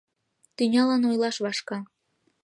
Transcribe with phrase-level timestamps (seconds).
[0.55, 1.79] Тӱнялан ойлаш вашка: